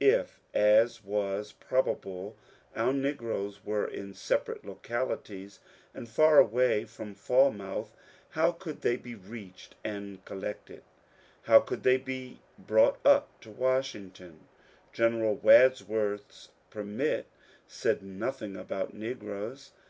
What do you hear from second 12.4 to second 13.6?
brought up to